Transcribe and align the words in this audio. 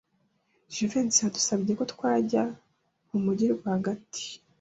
Jivency 0.73 1.19
yadusabye 1.23 1.71
ko 1.79 1.83
twajya 1.93 2.43
mu 3.09 3.17
mujyi 3.25 3.45
rwagati. 3.55 4.25